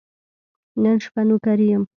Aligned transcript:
نن 0.81 0.95
شپه 1.03 1.21
نوکري 1.29 1.67
یم. 1.73 1.83